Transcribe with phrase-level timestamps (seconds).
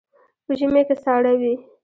[0.45, 1.53] په ژمي کې ساړه وي.